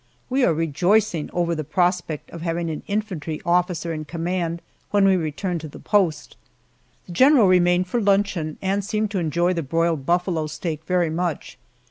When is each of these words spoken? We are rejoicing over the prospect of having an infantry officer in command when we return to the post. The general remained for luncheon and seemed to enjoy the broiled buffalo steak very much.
We 0.31 0.43
are 0.43 0.51
rejoicing 0.55 1.29
over 1.31 1.53
the 1.53 1.63
prospect 1.63 2.31
of 2.31 2.41
having 2.41 2.71
an 2.71 2.81
infantry 2.87 3.39
officer 3.45 3.93
in 3.93 4.05
command 4.05 4.63
when 4.89 5.05
we 5.05 5.15
return 5.15 5.59
to 5.59 5.67
the 5.67 5.77
post. 5.77 6.37
The 7.05 7.11
general 7.11 7.47
remained 7.47 7.85
for 7.85 8.01
luncheon 8.01 8.57
and 8.63 8.83
seemed 8.83 9.11
to 9.11 9.19
enjoy 9.19 9.53
the 9.53 9.61
broiled 9.61 10.03
buffalo 10.07 10.47
steak 10.47 10.85
very 10.87 11.11
much. 11.11 11.59